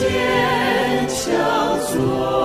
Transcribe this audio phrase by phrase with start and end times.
[0.00, 2.39] 坚强做。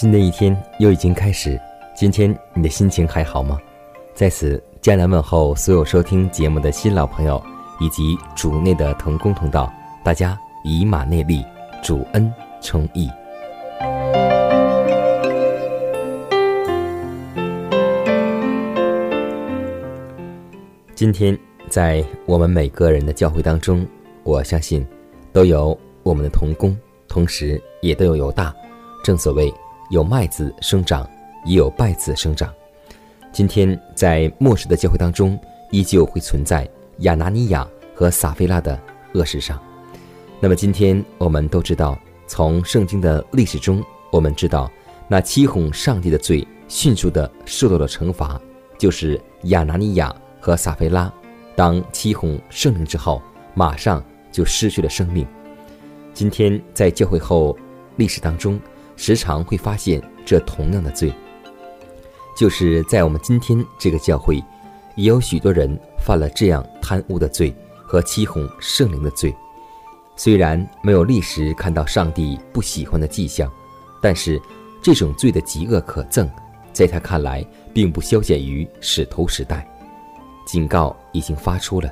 [0.00, 1.60] 新的一天又已经开始，
[1.94, 3.58] 今天你的心情还好吗？
[4.14, 7.38] 在此，艰难问候所有收听节目的新老朋友，
[7.80, 9.70] 以及主内的同工同道，
[10.02, 11.44] 大家以马内利，
[11.82, 13.10] 主恩称义。
[20.94, 23.86] 今天在我们每个人的教会当中，
[24.22, 24.82] 我相信
[25.30, 26.74] 都有我们的同工，
[27.06, 28.50] 同时也都有犹大。
[29.04, 29.52] 正所谓。
[29.90, 31.08] 有麦子生长，
[31.44, 32.48] 也有败子生长。
[33.32, 35.36] 今天在末世的教会当中，
[35.72, 38.78] 依旧会存在亚拿尼亚和撒菲拉的
[39.14, 39.60] 恶事上。
[40.38, 41.98] 那么今天我们都知道，
[42.28, 43.82] 从圣经的历史中，
[44.12, 44.70] 我们知道
[45.08, 48.40] 那欺哄上帝的罪迅速的受到了惩罚，
[48.78, 51.12] 就是亚拿尼亚和撒菲拉，
[51.56, 53.20] 当欺哄圣灵之后，
[53.54, 54.00] 马上
[54.30, 55.26] 就失去了生命。
[56.14, 57.58] 今天在教会后
[57.96, 58.60] 历史当中。
[59.02, 61.10] 时常会发现这同样的罪，
[62.36, 64.36] 就是在我们今天这个教会，
[64.94, 67.50] 也有许多人犯了这样贪污的罪
[67.82, 69.34] 和欺哄圣灵的罪。
[70.16, 73.50] 虽然没有历史看到上帝不喜欢的迹象，
[74.02, 74.38] 但是
[74.82, 76.28] 这种罪的极恶可憎，
[76.70, 79.66] 在他看来并不消减于使徒时代。
[80.46, 81.90] 警告已经发出了，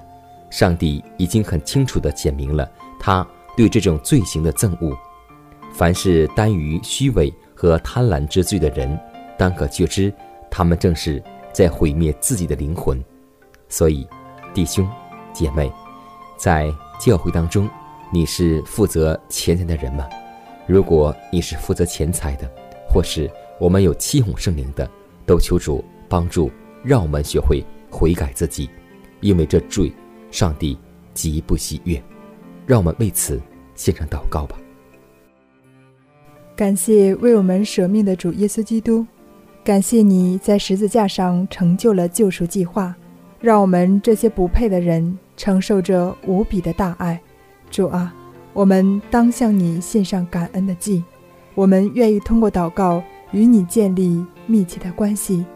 [0.51, 2.71] 上帝已经很清楚地简明了
[3.01, 3.27] 他
[3.57, 4.95] 对这种罪行的憎恶。
[5.79, 8.99] 凡是耽于虚伪和贪婪之罪的人，
[9.39, 10.13] 当可觉知，
[10.51, 11.23] 他们正是
[11.53, 13.01] 在毁灭自己的灵魂。
[13.69, 14.05] 所以，
[14.53, 14.85] 弟兄
[15.33, 15.71] 姐妹，
[16.37, 16.69] 在
[16.99, 17.71] 教会当中，
[18.13, 20.05] 你是负责钱财的人吗？
[20.67, 22.51] 如果你是负责钱财的，
[22.93, 23.31] 或是
[23.61, 24.91] 我们有欺哄圣灵的，
[25.25, 26.51] 都求主帮助，
[26.83, 28.69] 让我们学会悔改自己，
[29.21, 29.93] 因为这罪，
[30.33, 30.77] 上帝
[31.15, 32.03] 极不喜悦。
[32.67, 33.41] 让我们为此
[33.77, 34.59] 献上祷告吧。
[36.59, 39.07] 感谢为我们舍命的主耶稣基督，
[39.63, 42.93] 感谢你在十字架上成就了救赎计划，
[43.41, 47.21] 让我们这些不配的人承受着无比的大爱。
[47.71, 48.13] 主啊，
[48.53, 51.05] 我们当向你献上感恩的祭，
[51.55, 55.47] 我们愿意通过祷告与你建立密切的关系。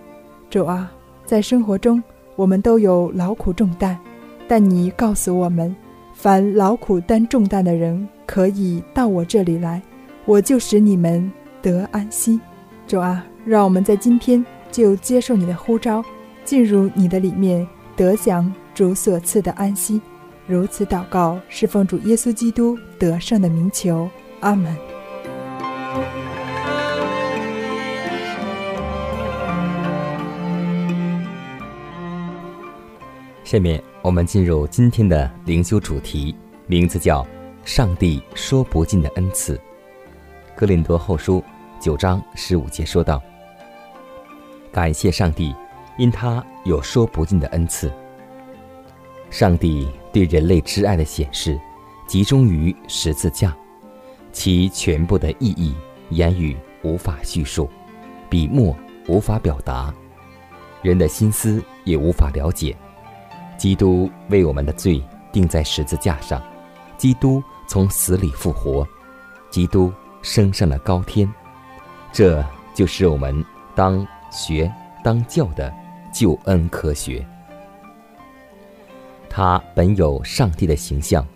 [0.48, 0.88] 主啊，
[1.26, 2.00] 在生活中
[2.36, 3.98] 我们都有劳苦重担，
[4.46, 5.74] 但你告诉我们，
[6.14, 9.82] 凡劳苦担重担的人可以到我这里来。
[10.24, 12.40] 我就使你们得安息，
[12.86, 16.04] 主啊，让我们在今天就接受你的呼召，
[16.44, 17.66] 进入你的里面，
[17.96, 20.00] 得享主所赐的安息。
[20.46, 24.08] 如此祷告，是奉主耶稣基督得胜的名求，
[24.40, 24.76] 阿门。
[33.42, 36.34] 下面我们进入今天的灵修主题，
[36.68, 37.26] 名字叫
[37.66, 39.60] “上帝说不尽的恩赐”。
[40.54, 41.42] 哥林多后书
[41.80, 43.20] 九章十五节说道
[44.70, 45.54] ：“感谢上帝，
[45.96, 47.90] 因他有说不尽的恩赐。
[49.30, 51.58] 上帝对人类之爱的显示，
[52.06, 53.56] 集中于十字架，
[54.30, 55.74] 其全部的意义，
[56.10, 57.68] 言语无法叙述，
[58.28, 58.76] 笔墨
[59.08, 59.92] 无法表达，
[60.82, 62.76] 人的心思也无法了解。
[63.56, 65.02] 基督为我们的罪
[65.32, 66.42] 钉在十字架上，
[66.98, 68.86] 基督从死里复活，
[69.50, 69.90] 基督。”
[70.22, 71.28] 升上了高天，
[72.12, 74.72] 这就是我们当学
[75.04, 75.72] 当教的
[76.12, 77.24] 救恩科学。
[79.28, 81.26] 他本有上帝的形象，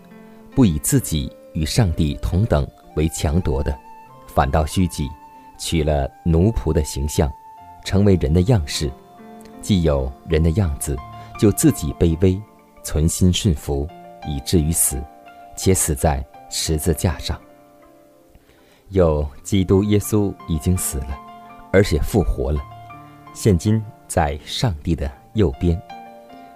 [0.55, 3.77] 不以自己与上帝同等为强夺的，
[4.27, 5.09] 反倒虚己，
[5.57, 7.31] 取了奴仆的形象，
[7.83, 8.91] 成为人的样式。
[9.61, 10.95] 既有人的样子，
[11.39, 12.39] 就自己卑微，
[12.83, 13.87] 存心顺服，
[14.27, 15.03] 以至于死，
[15.57, 17.39] 且死在十字架上。
[18.89, 21.19] 有基督耶稣已经死了，
[21.71, 22.61] 而且复活了，
[23.33, 25.81] 现今在上帝的右边。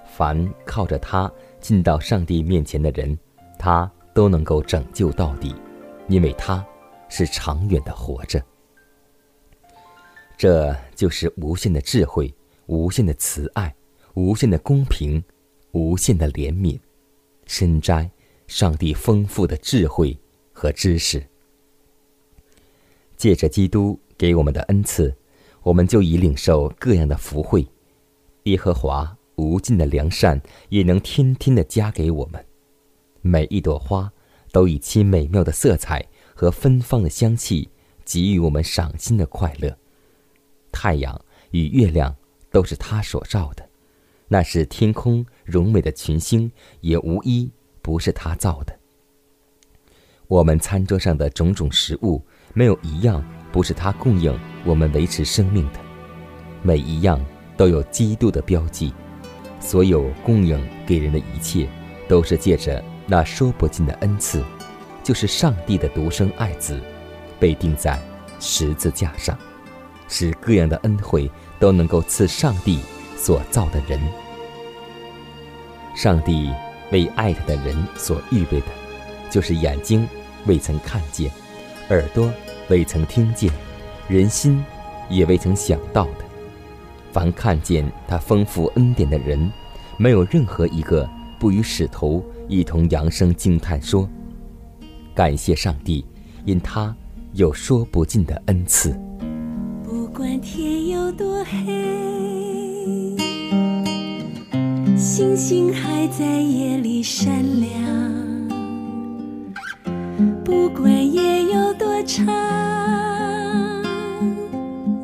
[0.06, 3.18] 凡靠着他进到上帝面前的人，
[3.58, 5.56] 他都能够拯救到底，
[6.08, 6.66] 因为他
[7.10, 8.42] 是长远的活着。
[10.38, 12.34] 这就是无限的智慧。
[12.68, 13.76] 无限的慈爱，
[14.14, 15.22] 无限的公平，
[15.72, 16.80] 无限的怜悯，
[17.46, 18.10] 深摘
[18.48, 20.18] 上帝丰富的智慧
[20.54, 21.22] 和知识。
[23.22, 25.16] 借着基督给我们的恩赐，
[25.62, 27.64] 我们就已领受各样的福惠。
[28.46, 32.44] 耶和华无尽的良善也能天天的加给我们。
[33.22, 34.12] 每一朵花
[34.52, 36.04] 都以其美妙的色彩
[36.34, 37.70] 和芬芳的香气
[38.04, 39.78] 给予我们赏心的快乐。
[40.72, 41.22] 太阳
[41.52, 42.16] 与月亮。
[42.54, 43.66] 都是他所照的，
[44.28, 46.52] 那是天空荣美的群星，
[46.82, 47.50] 也无一
[47.82, 48.78] 不是他造的。
[50.28, 52.22] 我们餐桌上的种种食物，
[52.54, 55.80] 没有一样不是他供应我们维持生命的，
[56.62, 57.20] 每一样
[57.58, 58.94] 都有基督的标记。
[59.60, 61.68] 所有供应给人的一切，
[62.08, 64.44] 都是借着那说不尽的恩赐，
[65.04, 66.80] 就是上帝的独生爱子，
[67.40, 68.00] 被钉在
[68.40, 69.38] 十字架上，
[70.08, 71.30] 使各样的恩惠。
[71.60, 72.80] 都能够赐上帝
[73.16, 74.02] 所造的人，
[75.96, 76.50] 上帝
[76.92, 78.66] 为爱他的人所预备的，
[79.30, 80.10] 就是眼睛
[80.48, 81.32] 未曾看见，
[81.92, 82.32] 耳朵
[82.70, 83.52] 未曾听见，
[84.08, 84.64] 人心
[85.10, 86.24] 也未曾想到的。
[87.12, 89.52] 凡看见他丰富恩典的人，
[89.98, 91.06] 没有任何一个
[91.38, 94.10] 不与使徒一同扬声惊叹说
[95.14, 96.06] ：“感谢上帝，
[96.46, 96.96] 因他
[97.34, 98.98] 有说不尽的恩赐。”
[99.84, 103.18] 不管天有多黑，
[104.96, 107.70] 星星还在夜里闪亮。
[110.46, 111.61] 不管夜有
[112.02, 112.26] 多长，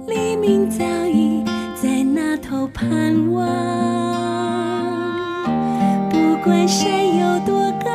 [0.08, 1.44] 黎明早已
[1.80, 3.46] 在那头盼望。
[6.10, 6.90] 不管山
[7.20, 7.92] 有多高，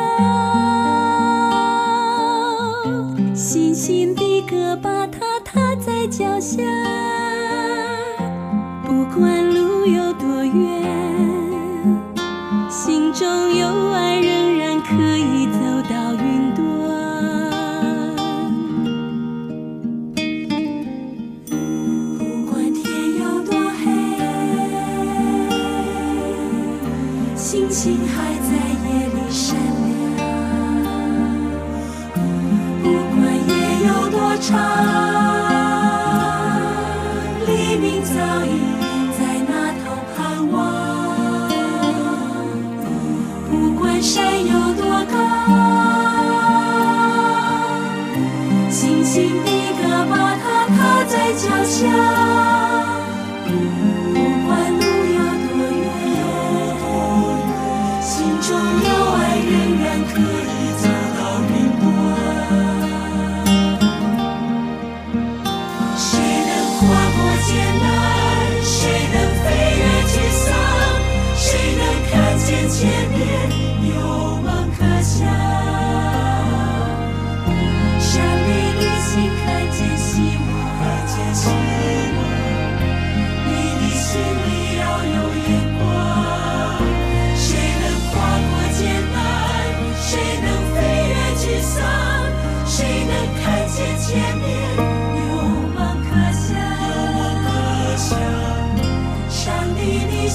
[3.34, 6.62] 星星的歌把它踏在脚下。
[8.84, 9.51] 不管
[27.82, 28.50] 星还在
[28.86, 30.14] 夜里闪亮。
[32.80, 33.52] 不管夜
[33.88, 34.91] 有多长。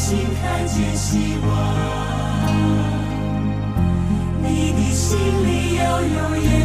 [0.08, 1.50] 心看见希望，
[4.42, 6.57] 你的心里要有眼。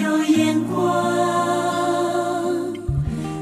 [0.00, 0.78] 有眼光。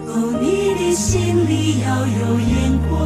[0.07, 2.97] 哦，你的心里要有眼光。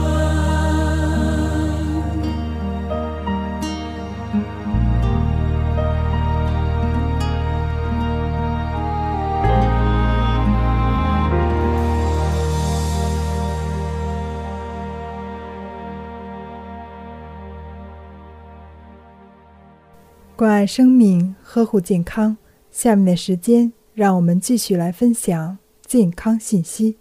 [20.37, 22.39] 关爱生命，呵护健康。
[22.71, 26.97] 下面的时间，让我们继续来分享健康信息。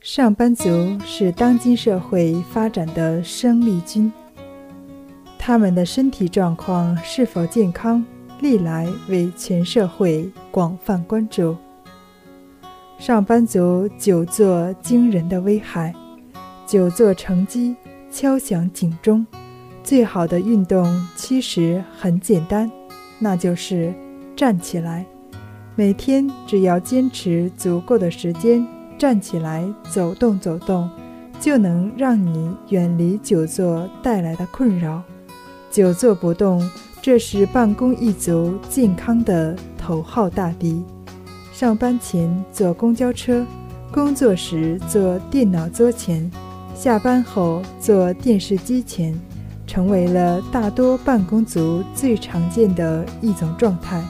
[0.00, 4.12] 上班族是当今社会发展的生力军，
[5.38, 8.04] 他们的身体状况是否健康，
[8.40, 11.56] 历来为全社会广泛关注。
[12.98, 15.94] 上班族久坐惊人的危害，
[16.66, 17.76] 久坐成疾，
[18.10, 19.24] 敲响警钟。
[19.84, 22.70] 最好的运动其实很简单，
[23.18, 23.94] 那就是
[24.38, 25.04] 站起来。
[25.74, 28.64] 每天只要坚持足够的时间，
[28.96, 30.88] 站起来走动走动，
[31.40, 35.02] 就能让你远离久坐带来的困扰。
[35.72, 36.70] 久坐不动，
[37.02, 40.84] 这是办公一族健康的头号大敌。
[41.52, 43.44] 上班前坐公交车，
[43.90, 46.30] 工作时坐电脑桌前，
[46.76, 49.18] 下班后坐电视机前。
[49.66, 54.02] 成为了大多办公族最常见的一种状态。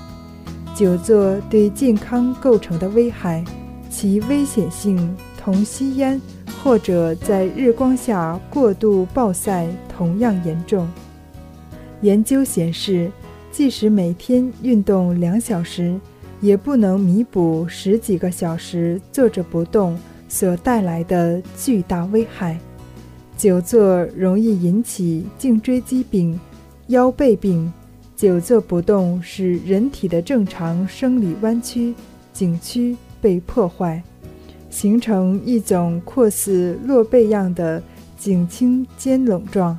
[0.78, 3.44] 久坐对健康构成的危害，
[3.90, 6.20] 其危险性同吸烟
[6.62, 10.88] 或者在日光下过度暴晒同样严重。
[12.02, 13.10] 研究显示，
[13.50, 15.98] 即使每天运动两小时，
[16.40, 22.56] 也不能弥补十几个小时坐着不动所带来的巨大危害。
[23.36, 26.38] 久坐容易引起颈椎疾病、
[26.86, 27.72] 腰背病。
[28.18, 31.94] 久坐不动使人体的正常生理弯曲、
[32.32, 34.02] 颈屈被破坏，
[34.68, 37.80] 形成一种廓似落背样的
[38.16, 39.78] 颈倾肩冷状，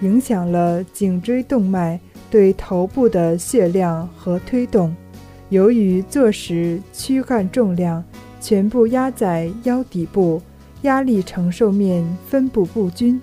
[0.00, 4.92] 影响了颈椎动脉对头部的血量和推动。
[5.50, 8.02] 由于坐时躯干重量
[8.40, 10.42] 全部压在腰底部。
[10.82, 13.20] 压力承受面分布不均，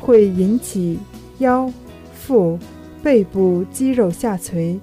[0.00, 0.98] 会引起
[1.38, 1.70] 腰、
[2.14, 2.58] 腹、
[3.02, 4.78] 背部肌肉下垂。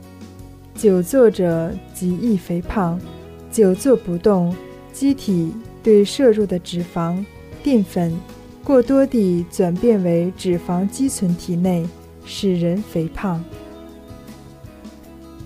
[0.75, 2.99] 久坐者极易肥胖。
[3.51, 4.55] 久坐不动，
[4.93, 7.23] 机体对摄入的脂肪、
[7.63, 8.15] 淀粉
[8.63, 11.87] 过多地转变为脂肪积存体内，
[12.25, 13.43] 使人肥胖。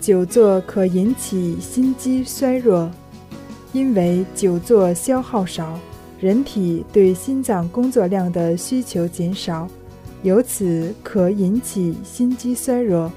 [0.02, 2.92] 久坐可引起心肌衰弱。
[3.72, 5.80] 因为久坐消耗少，
[6.20, 9.68] 人体对心脏工作量的需求减少，
[10.24, 13.12] 由此可引起心肌衰弱、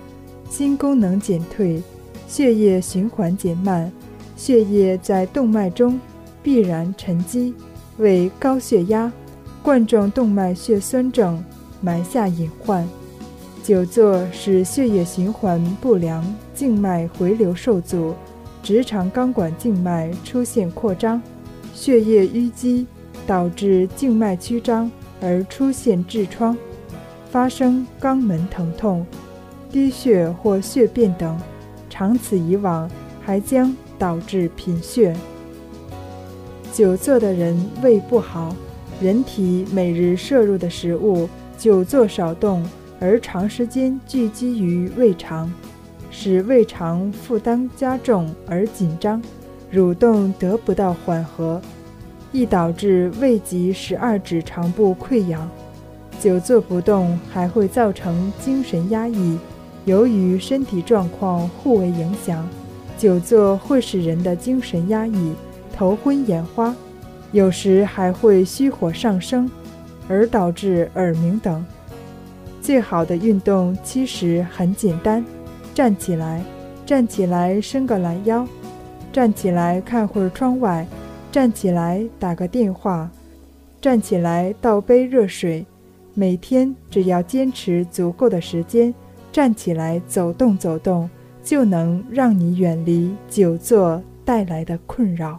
[0.51, 1.81] 心功能减退、
[2.27, 3.91] 血液循环减慢，
[4.37, 5.99] 血液在动脉中
[6.43, 7.55] 必然沉积，
[7.99, 9.11] 为高血压、
[9.63, 11.43] 冠状动脉血栓症
[11.81, 12.87] 埋下隐患。
[13.63, 18.15] 久坐使血液循环不良，静脉回流受阻。
[18.63, 21.23] 直肠钢管静脉出现扩张，
[21.73, 22.85] 血液淤积，
[23.27, 26.57] 导致静脉曲张而出现痔疮，
[27.31, 29.07] 发生肛门疼痛、
[29.71, 31.39] 低血或血便等。
[31.89, 32.91] 长此以往，
[33.23, 35.17] 还将导致贫血。
[36.73, 38.55] 久坐的人胃不好，
[39.01, 42.63] 人体每日摄入的食物久坐少动，
[43.01, 45.51] 而长时间聚集于胃肠。
[46.11, 49.23] 使胃肠负担加重而紧张，
[49.73, 51.61] 蠕动得不到缓和，
[52.33, 55.47] 易导致胃及十二指肠部溃疡。
[56.21, 59.39] 久坐不动还会造成精神压抑。
[59.85, 62.49] 由于身体状况互为影响，
[62.99, 65.33] 久坐会使人的精神压抑、
[65.73, 66.75] 头昏眼花，
[67.31, 69.49] 有时还会虚火上升，
[70.09, 71.65] 而导致耳鸣等。
[72.61, 75.25] 最好的运动其实很简单。
[75.73, 76.43] 站起来，
[76.85, 78.45] 站起来，伸个懒腰；
[79.13, 80.85] 站起来，看会儿窗外；
[81.31, 83.09] 站起来，打个电话；
[83.81, 85.65] 站起来，倒杯热水。
[86.19, 88.95] 每天只要坚持足够的时间，
[89.31, 91.11] 站起来走动走动，
[91.43, 95.39] 就能让你远离久坐带来的困扰。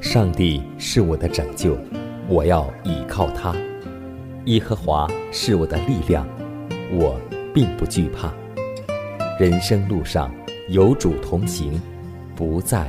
[0.00, 1.76] 上帝是我的拯救。
[2.28, 3.52] 我要倚靠他，
[4.44, 6.24] 耶和华是我的力量，
[6.92, 7.20] 我
[7.52, 8.32] 并不惧怕。
[9.40, 10.32] 人生路上
[10.68, 11.80] 有主同行，
[12.36, 12.88] 不再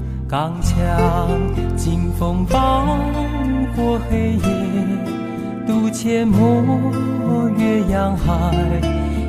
[0.31, 0.77] 刚强。
[1.75, 2.85] 经风暴
[3.75, 4.39] 过黑夜，
[5.67, 8.55] 渡阡陌越洋海，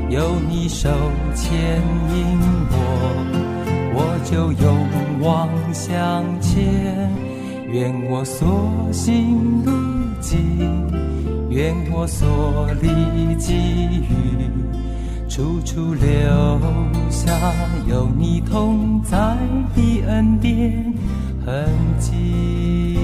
[0.09, 0.89] 有你手
[1.35, 1.51] 牵
[2.15, 2.39] 引
[2.71, 2.77] 我，
[3.97, 4.79] 我就勇
[5.21, 7.11] 往向前。
[7.73, 9.73] 愿我所行路
[10.21, 10.39] 径，
[11.51, 14.47] 愿我所历际遇，
[15.27, 16.61] 处处留
[17.11, 17.33] 下
[17.89, 19.17] 有你同在
[19.75, 20.92] 的恩典
[21.45, 22.97] 痕迹。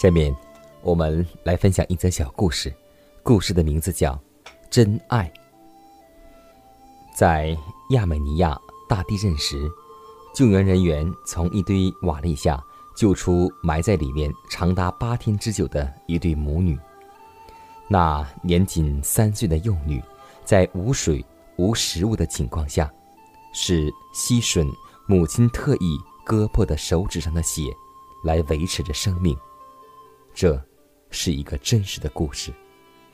[0.00, 0.34] 下面，
[0.82, 2.72] 我们来分享一则小故事，
[3.22, 4.14] 故事的名字叫
[4.68, 5.30] 《真爱》。
[7.14, 7.56] 在
[7.90, 9.70] 亚美尼亚大地震时，
[10.34, 12.60] 救援人员从一堆瓦砾下
[12.96, 16.76] 救出埋在里面长达八天之久的一对母女。
[17.92, 20.02] 那年仅三岁的幼女，
[20.46, 21.22] 在无水、
[21.56, 22.90] 无食物的情况下，
[23.52, 24.66] 是吸吮
[25.06, 27.64] 母亲特意割破的手指上的血，
[28.24, 29.36] 来维持着生命。
[30.32, 30.58] 这，
[31.10, 32.50] 是一个真实的故事，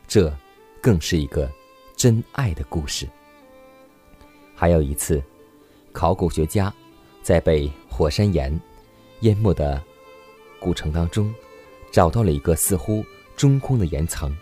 [0.07, 0.33] 这，
[0.81, 1.51] 更是一个
[1.97, 3.09] 真爱的故事。
[4.55, 5.21] 还有一次，
[5.91, 6.73] 考古学家
[7.21, 8.57] 在被火山岩
[9.23, 9.83] 淹没的
[10.61, 11.35] 古城当中，
[11.91, 14.33] 找到了一个似乎中空的岩层。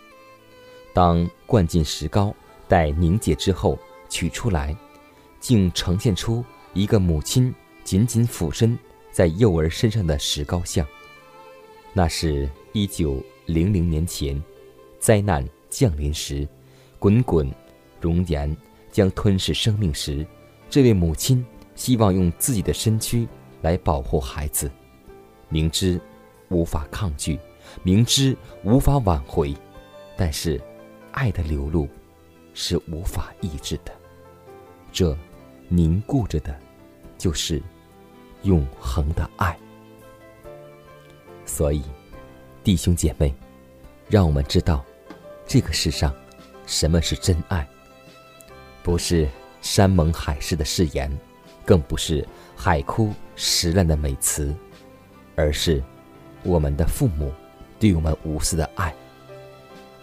[0.96, 2.34] 当灌进石膏，
[2.66, 3.78] 待凝结之后
[4.08, 4.74] 取出来，
[5.38, 7.54] 竟呈现出一个母亲
[7.84, 8.78] 紧紧俯身
[9.12, 10.86] 在幼儿身上的石膏像。
[11.92, 14.42] 那是一九零零年前，
[14.98, 16.48] 灾难降临时，
[16.98, 17.46] 滚滚
[18.00, 18.56] 熔岩。
[18.90, 20.26] 将吞噬生命时，
[20.70, 23.28] 这位母亲希望用自己的身躯
[23.60, 24.70] 来保护孩子，
[25.50, 26.00] 明知
[26.48, 27.38] 无法抗拒，
[27.82, 29.54] 明知无法挽回，
[30.16, 30.58] 但是
[31.16, 31.88] 爱的流露
[32.52, 33.92] 是无法抑制的。
[34.92, 35.16] 这
[35.66, 36.54] 凝固着的，
[37.16, 37.60] 就是
[38.42, 39.58] 永恒的爱。
[41.46, 41.82] 所以，
[42.62, 43.34] 弟兄姐妹，
[44.10, 44.84] 让我们知道
[45.46, 46.14] 这个世上
[46.66, 47.66] 什么是真爱。
[48.82, 49.26] 不是
[49.62, 51.10] 山盟海誓的誓言，
[51.64, 54.54] 更不是海枯石烂的美词，
[55.34, 55.82] 而是
[56.42, 57.32] 我们的父母
[57.80, 58.94] 对我们无私的爱。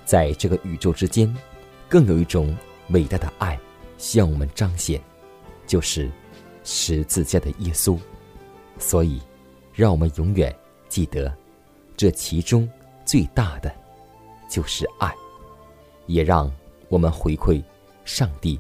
[0.06, 1.34] 在这个宇宙之间，
[1.89, 2.56] 更有一种
[2.89, 3.60] 伟大的爱
[3.98, 5.02] 向我们彰显，
[5.66, 6.12] 就是
[6.63, 7.98] 十字架的耶稣。
[8.78, 9.22] 所以，
[9.74, 10.54] 让我们永远
[10.89, 11.34] 记得，
[11.96, 12.68] 这其中
[13.06, 13.74] 最大的
[14.50, 15.13] 就是爱，
[16.08, 16.52] 也让
[16.89, 17.63] 我们回馈
[18.04, 18.60] 上帝。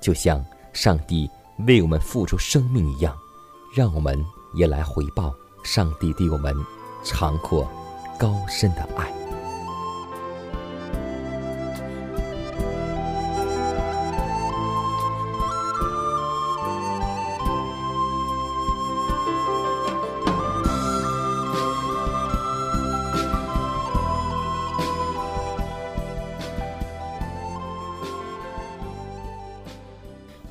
[0.00, 1.28] 就像上帝
[1.66, 3.16] 为我们付出生命一样，
[3.76, 4.18] 让我们
[4.54, 6.54] 也来回报上帝对我们
[7.04, 7.68] 长阔、
[8.18, 9.12] 高深的爱。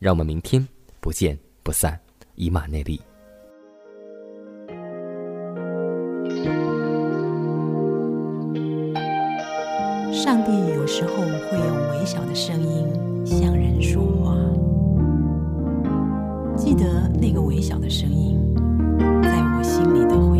[0.00, 0.66] 让我们明天
[0.98, 2.00] 不见不散，
[2.34, 2.98] 以马内利。
[10.10, 14.34] 上帝有时候会用微小的声音向人说话，
[16.56, 18.38] 记得那个微小的声音，
[19.22, 20.39] 在我心里的回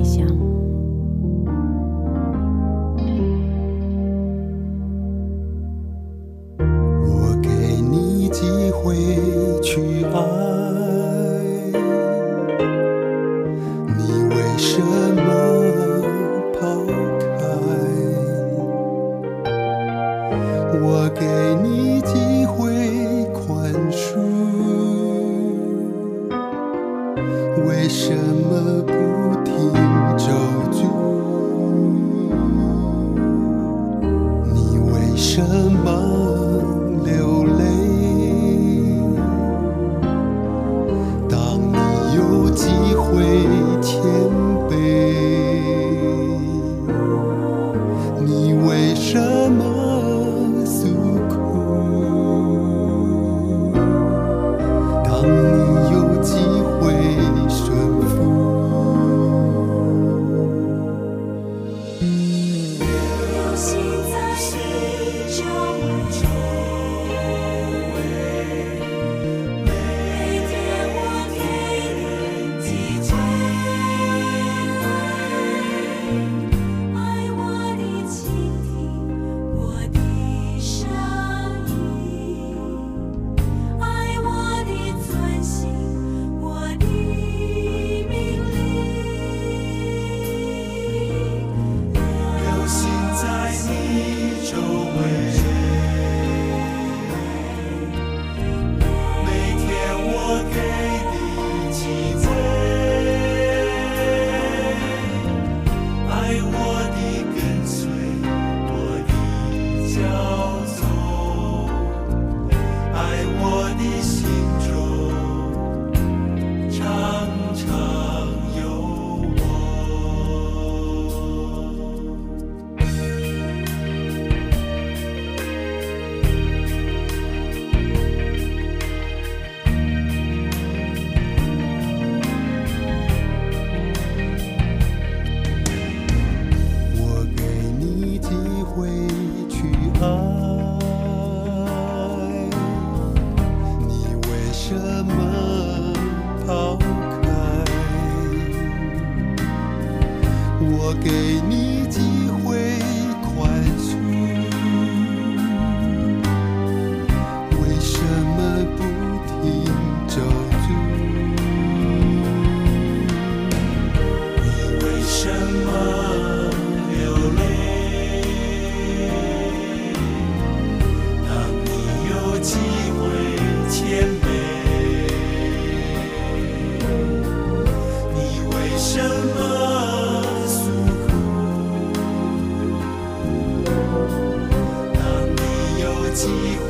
[186.14, 186.69] 机会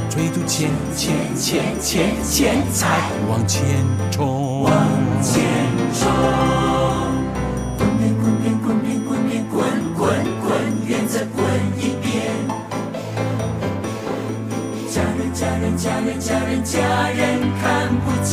[0.09, 2.31] 追逐钱钱钱钱钱
[2.71, 3.61] 财，往前
[4.09, 4.71] 冲，往
[5.21, 5.43] 前
[5.93, 6.01] 冲。
[7.77, 9.53] 滚边滚边滚边滚边滚
[9.97, 10.01] 滚
[10.41, 10.47] 滚，
[10.87, 11.43] 远则滚
[11.77, 12.07] 一边。
[14.89, 16.77] 家人家人家人家人家
[17.09, 17.19] 人
[17.61, 17.61] 看
[17.99, 18.31] 不见。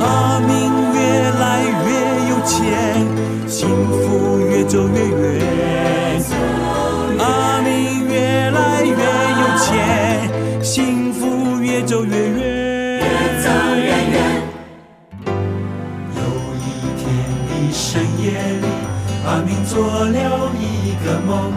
[0.00, 0.52] 阿明
[0.94, 0.98] 越
[1.40, 1.42] 来
[1.84, 1.88] 越
[2.30, 2.62] 有钱，
[3.48, 6.03] 幸福越走越远。
[11.74, 12.38] 越走越远。
[13.00, 13.04] 越
[13.42, 14.16] 走越远。
[16.14, 16.20] 有
[16.54, 16.62] 一
[17.00, 17.02] 天
[17.48, 17.82] 的深
[18.22, 18.30] 夜
[18.62, 18.64] 里，
[19.26, 20.16] 阿明做了
[20.54, 21.50] 一个梦，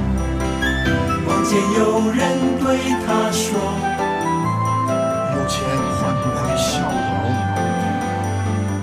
[1.24, 2.18] 梦见有人
[2.60, 2.66] 对
[3.06, 3.46] 他说。
[5.36, 5.54] 有钱
[6.00, 7.14] 换不回笑容。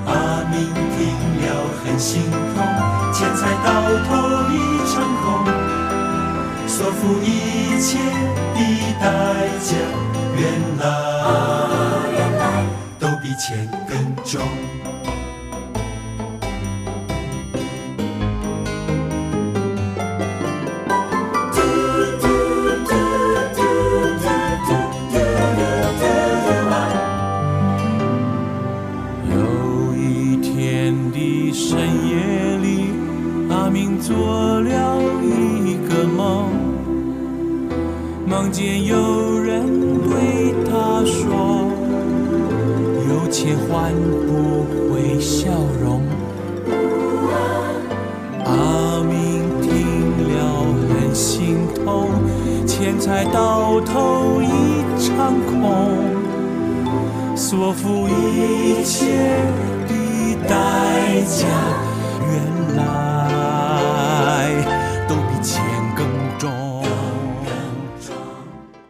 [0.06, 0.14] 阿
[0.52, 0.54] 明
[0.94, 0.96] 听
[1.42, 1.44] 了
[1.82, 2.62] 很心痛，
[3.12, 3.68] 钱财到
[4.06, 4.08] 头
[4.52, 4.54] 一
[4.86, 5.26] 场空，
[6.68, 7.26] 所付一
[7.80, 7.98] 切
[8.54, 8.58] 的
[9.00, 9.02] 代
[9.60, 9.74] 价，
[10.36, 10.42] 原
[10.78, 10.84] 来
[11.24, 12.84] 啊原来。
[13.04, 14.83] 都比钱更重。